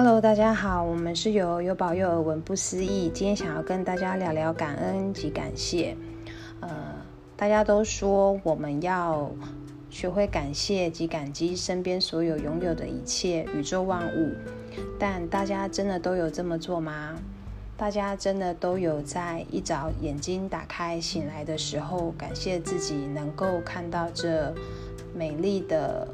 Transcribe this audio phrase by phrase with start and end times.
[0.00, 3.10] Hello，大家好，我们是由有保佑而文不思议。
[3.12, 5.96] 今天想要跟大家聊聊感恩及感谢。
[6.60, 6.70] 呃，
[7.36, 9.28] 大家都说我们要
[9.90, 14.36] 学会感谢及感激身边所有拥有的一切，宇宙万物。
[15.00, 17.18] 但大家真的都有这么做吗？
[17.76, 24.54] 大家真的都有在一早眼睛打开醒来的时候，感谢自己能够看到这
[25.12, 26.06] 美丽的。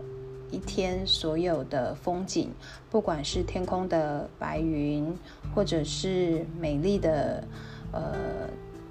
[0.55, 2.49] 一天所有的风景，
[2.89, 5.13] 不管是天空的白云，
[5.53, 7.43] 或者是美丽的
[7.91, 8.15] 呃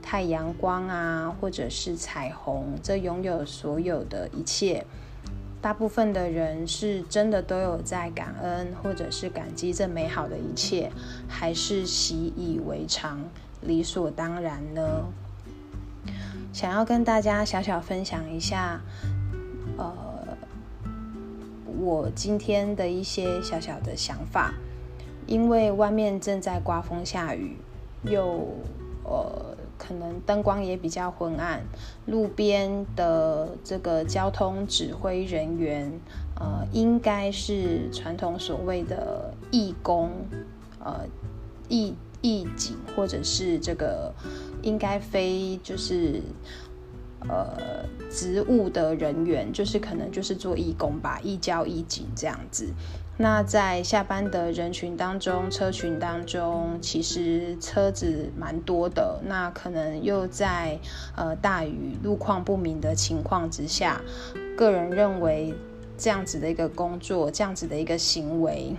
[0.02, 4.86] 太阳光啊，或者是彩虹，这拥有所有的一切，
[5.62, 10.92] 大部分的人是真的都有在感恩，或者是感激这美好的一切，
[11.30, 13.22] 还是习以为常、
[13.62, 14.82] 理所当然呢？
[16.52, 18.82] 想要跟大家小小分享一下，
[19.78, 20.03] 呃。
[21.84, 24.54] 我今天的一些小小的想法，
[25.28, 27.58] 因为外面正在刮风下雨，
[28.04, 28.48] 又
[29.04, 31.62] 呃可能灯光也比较昏暗，
[32.06, 35.92] 路边的这个交通指挥人员，
[36.40, 40.10] 呃，应该是传统所谓的义工，
[40.80, 41.06] 呃，
[41.68, 44.14] 义义警，或者是这个
[44.62, 46.22] 应该非就是。
[47.30, 52.68] 呃，职务的人员就是可能就是做义工吧，义交义警这样子。
[53.16, 59.22] 那在下班的人群当中，车群当中，其实车子蛮多的。
[59.26, 60.80] 那可能又在
[61.16, 64.02] 呃大雨、路况不明的情况之下，
[64.58, 65.54] 个人认为
[65.96, 68.76] 这样子的一个工作，这样子的一个行为，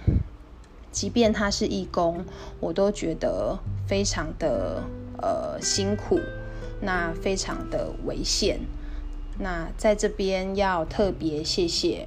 [0.90, 2.24] 即便他是义工，
[2.58, 3.56] 我都觉得
[3.86, 4.82] 非常的
[5.22, 6.18] 呃辛苦。
[6.84, 8.60] 那非常的危险。
[9.38, 12.06] 那在这边要特别谢谢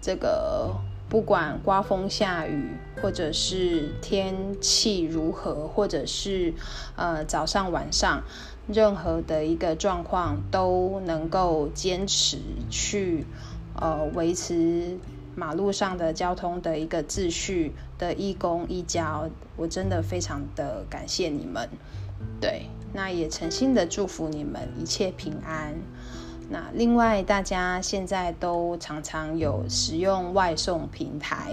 [0.00, 0.76] 这个，
[1.08, 2.70] 不管刮风下雨，
[3.02, 6.54] 或者是天气如何，或者是
[6.96, 8.22] 呃早上晚上，
[8.66, 12.38] 任何的一个状况都能够坚持
[12.70, 13.26] 去
[13.78, 14.98] 呃维持
[15.36, 21.68] 马路上的交通的一个秩序的义工义交，我真的非常的感谢你们。
[22.40, 22.62] 对。
[22.92, 25.74] 那也诚心的祝福你们一切平安。
[26.50, 31.52] 那另外，大家现在都常常有使用外送平台。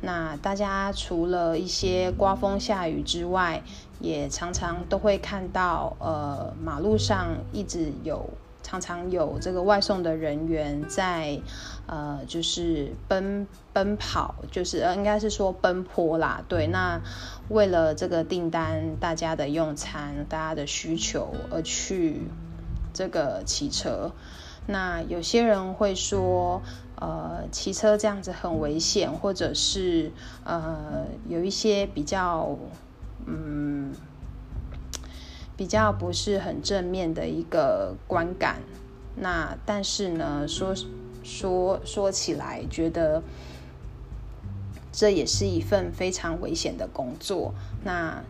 [0.00, 3.62] 那大家除了一些刮风下雨之外，
[4.00, 8.28] 也常常都会看到，呃，马路上一直有。
[8.62, 11.40] 常常有这个外送的人员在，
[11.86, 16.42] 呃，就是奔奔跑，就是呃，应该是说奔波啦。
[16.48, 17.00] 对，那
[17.48, 22.22] 为了这个订单，大家的用餐，大家的需求而去
[22.94, 24.12] 这个骑车。
[24.66, 26.62] 那有些人会说，
[26.96, 30.12] 呃，骑车这样子很危险，或者是
[30.44, 32.56] 呃，有一些比较，
[33.26, 33.92] 嗯。
[35.56, 38.62] 比较不是很正面的一个观感，
[39.16, 40.74] 那但是呢，说
[41.22, 43.22] 说说起来，觉得
[44.90, 47.54] 这也是一份非常危险的工作。
[47.84, 48.22] 那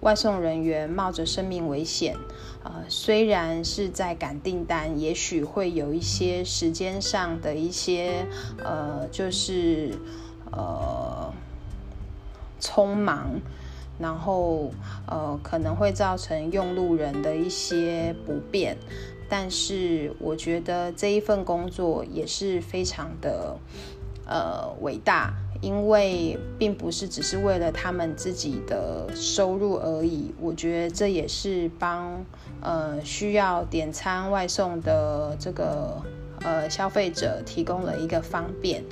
[0.00, 2.16] 外送人员冒着生命危险，
[2.64, 8.26] 呃，虽然是在赶订单，也许会有一些时间上的一些
[8.64, 9.96] 呃，就是
[10.50, 11.32] 呃
[12.60, 13.40] 匆忙。
[13.98, 14.70] 然后，
[15.06, 18.76] 呃，可能会造成用路人的一些不便，
[19.28, 23.56] 但是我觉得这一份工作也是非常的，
[24.26, 32.24] 呃，伟大，因为并不是只是为了他们自己的收入而已，我觉得这也是帮，
[32.60, 36.02] 呃，需要点餐外送的这个，
[36.40, 38.82] 呃，消费者提供了一个方便。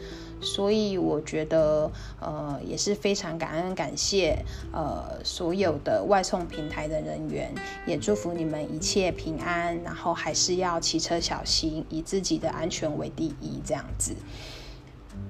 [0.41, 1.91] 所以我觉得，
[2.21, 7.53] 呃，也是非常感恩感谢，呃，所有的外送平台的人员，
[7.87, 14.15] 也祝福你们一切平安，然后还是要骑车小心，以自己的安全为第一，这样子。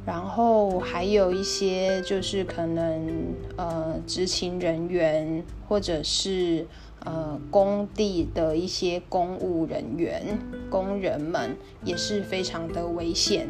[0.07, 6.67] 然后还有一些就是可能，呃，执勤人员或者是
[7.05, 10.39] 呃工地的一些公务人员、
[10.71, 13.49] 工人们，也是非常的危险。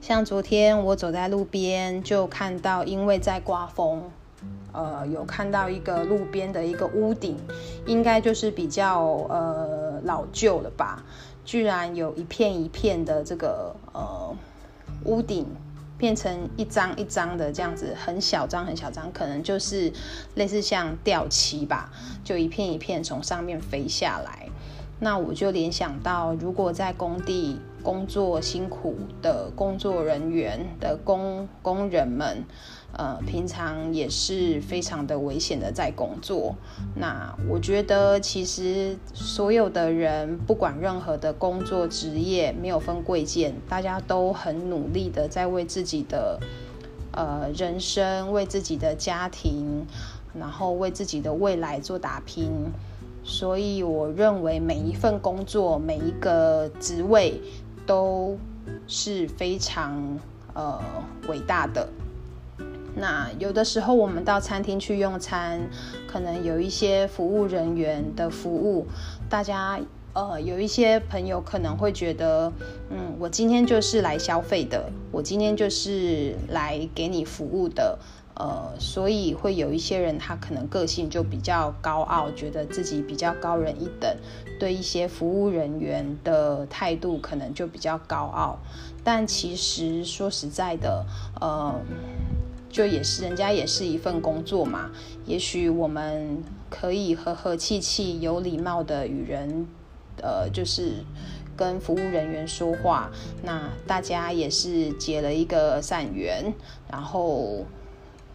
[0.00, 4.02] 像昨天我走在路边，就看到因为在刮风，
[4.72, 7.36] 呃，有看到一个路边的一个屋顶，
[7.84, 11.04] 应该就是比较呃老旧了吧，
[11.44, 14.34] 居然有一片一片的这个呃
[15.04, 15.44] 屋顶
[15.98, 19.92] 变成一张一张的这样子，很小张很小张，可能就是
[20.36, 21.92] 类似像吊漆吧，
[22.24, 24.48] 就一片一片从上面飞下来。
[25.00, 32.44] 那我就联想到，如果在工地工作辛苦的工作人员的工工人们，
[32.92, 36.56] 呃，平常也是非常的危险的在工作。
[36.96, 46.40] 那我觉得，其实所有的人，不管任何的工作职业，没有分贵贱，大家都很努力的在为自己的
[47.12, 49.86] 呃人生、为自己的家庭，
[50.34, 52.72] 然后为自己的未来做打拼。
[53.28, 57.38] 所以，我认为每一份工作、每一个职位
[57.86, 58.38] 都
[58.86, 60.18] 是非常
[60.54, 60.80] 呃
[61.28, 61.86] 伟大的。
[62.96, 65.60] 那有的时候，我们到餐厅去用餐，
[66.10, 68.86] 可能有一些服务人员的服务，
[69.28, 69.78] 大家
[70.14, 72.50] 呃有一些朋友可能会觉得，
[72.88, 77.98] 嗯，我今天就是来消费的，我今天就是来给你服务的。
[78.38, 84.16] 呃，所以会有一些人，他可能个性就比较高傲，觉得自己比较高人一等，
[84.60, 88.56] 对一些服务人员的态度可能就比较高傲。
[89.02, 91.04] 但其实说实在的，
[91.40, 91.74] 呃，
[92.70, 94.92] 就也是人家也是一份工作嘛。
[95.26, 96.40] 也许我们
[96.70, 99.66] 可以和和气气、有礼貌的与人，
[100.22, 101.04] 呃，就是
[101.56, 103.10] 跟服务人员说话。
[103.42, 106.54] 那大家也是结了一个善缘，
[106.88, 107.66] 然后。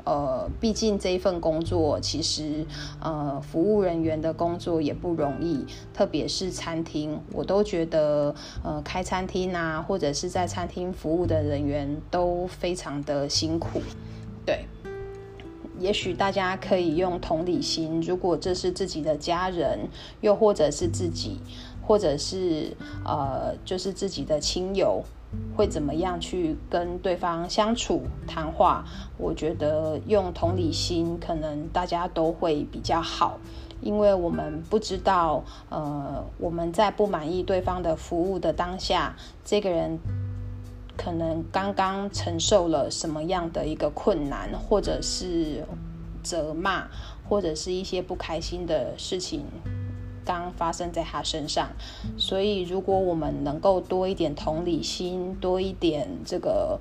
[0.05, 2.65] 呃，毕竟这一份工作，其实
[2.99, 13.81] 呃，服务人员的工作也不容易，特别是餐厅，我都觉得呃，开餐厅啊，或者是在餐厅服务的人员都非常的辛苦。
[14.45, 14.65] 对，
[15.79, 19.87] 也许大家可以用同理心，如果这是自己的家人，
[20.19, 21.39] 又或者是自己，
[21.81, 25.01] 或者是呃，就是自己的亲友。
[25.55, 28.83] 会怎么样去跟对方相处谈话？
[29.17, 33.37] 我觉得用同理心，可能大家都会比较好，
[33.81, 39.15] 因为我们不知道，呃，我们在不满意对方的服务的当下，
[39.45, 39.99] 这个人
[40.97, 45.63] 可能刚刚承受了什么样的一个困难，或者是
[46.23, 46.87] 责骂，
[47.27, 49.45] 或者是一些不开心的事情。
[50.25, 51.69] 刚发生在他身上，
[52.17, 56.79] 所以如果我们能够多一点同理心，多一点这个，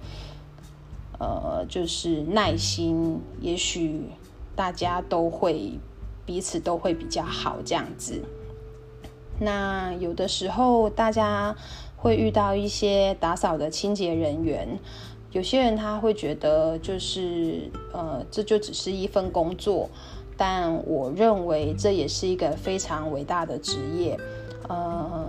[1.19, 4.03] 呃，就是耐心，也许
[4.55, 5.79] 大家都会
[6.25, 8.23] 彼此都会比较好这样子。
[9.41, 11.57] 那有的时候大家
[11.97, 14.79] 会遇到一些打扫的清洁人员，
[15.33, 19.89] 有些人他会觉得就是呃，这就只是一份工作。
[20.45, 24.19] 但我认为这也是一个非常伟大的职业，
[24.69, 25.25] 呃，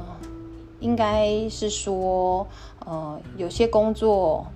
[0.80, 2.48] 应该是说，
[2.83, 4.48] 呃，有些工作，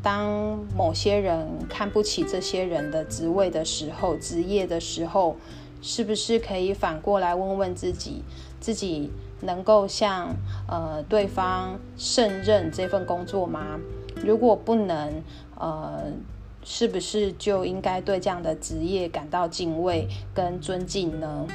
[0.00, 5.34] 当某些人看不起这些人的职位的时候，职业的时候，
[5.82, 8.22] 是不是可以反过来问问自己，
[8.60, 9.10] 自己
[9.40, 10.36] 能够向
[10.68, 13.80] 呃对方胜任这份工作吗？
[14.24, 15.20] 如果不能，
[15.58, 16.12] 呃。
[16.62, 21.46] 是不是就应该对这样的职业感到敬畏跟尊敬呢？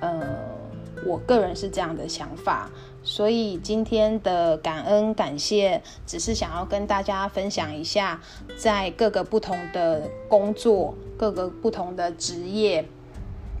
[0.00, 0.20] 呃，
[1.06, 2.70] 我个人是这样的想法，
[3.02, 8.20] 所以今天的感恩感谢，只是想要跟大家分享一下，
[8.58, 12.86] 在各个不同的工作、各个不同的职业，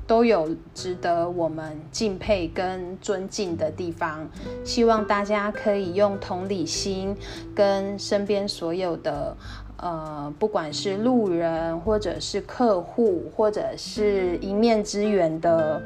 [0.06, 4.28] 都有值得我们敬佩跟尊敬的地方。
[4.64, 7.16] 希望大家可以用同理心，
[7.54, 9.36] 跟身边所有的。
[9.78, 15.82] 呃，不管是路人，或者是客户，或者是一面之缘的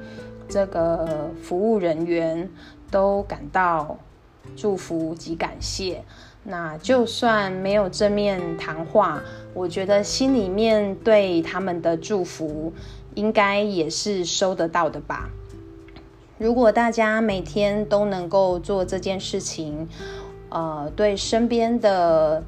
[0.49, 2.49] 这个服务人员，
[2.89, 3.99] 都感到
[4.57, 6.05] 祝福及感谢。
[6.45, 9.21] 那就算没有正面谈话，
[9.53, 12.73] 我觉得心里面对他们的祝福，
[13.17, 15.29] 应该也是收得到的吧。
[16.39, 19.89] 如果大家每天都能够做这件事情，
[20.49, 22.45] 呃，对身边的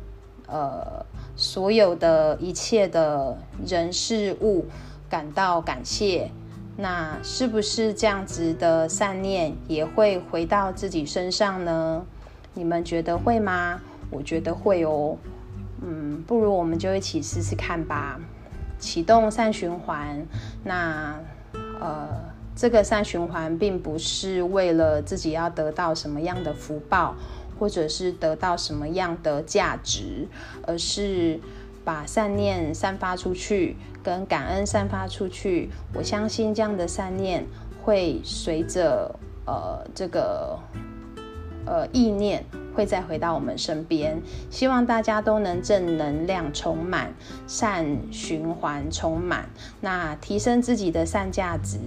[0.46, 1.04] 呃。
[1.36, 3.36] 所有的一切的
[3.66, 4.66] 人事物
[5.08, 6.30] 感到感谢，
[6.76, 12.04] 那是不是这样子的善念也会回到自己身上呢？
[12.54, 13.80] 你们觉得会吗？
[14.10, 15.16] 我觉得会哦。
[15.80, 18.20] 嗯，不如我们就一起试试看吧。
[18.78, 20.26] 启动善循环，
[20.62, 21.18] 那
[21.80, 22.08] 呃，
[22.54, 27.14] 这个善循环并不是为了自己要得到什么样的福报。
[27.62, 30.26] 或者是得到什么样的价值，
[30.66, 31.38] 而是
[31.84, 35.70] 把善念散发出去，跟感恩散发出去。
[35.94, 37.46] 我相信这样的善念
[37.80, 39.14] 会随着
[39.46, 40.58] 呃这个
[41.64, 44.20] 呃意念会再回到我们身边。
[44.50, 47.12] 希望大家都能正能量充满，
[47.46, 49.48] 善循环充满。
[49.80, 51.78] 那提升自己的善价值，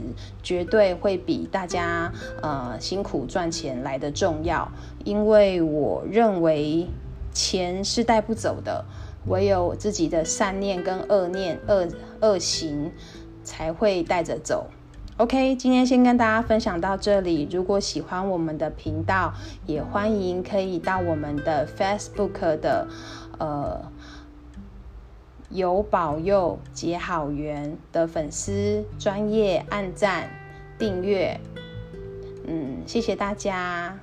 [0.41, 2.11] 绝对会比大家
[2.41, 4.71] 呃辛苦赚钱来得重要。
[5.03, 6.87] 因为我认为
[7.33, 8.85] 钱是带不走的，
[9.27, 11.87] 唯有自己的善念跟恶念、恶
[12.21, 12.91] 恶行
[13.43, 14.67] 才会带着走。
[15.17, 17.47] OK，今天先跟大家分享到这里。
[17.49, 19.33] 如果喜欢我们的频道，
[19.65, 22.85] 也欢迎可以到我们的 Facebook 的
[23.39, 23.79] 呃
[25.49, 30.29] 有保佑结好缘的粉丝专业按赞
[30.77, 31.39] 订阅。
[32.45, 33.97] 嗯，谢谢大家。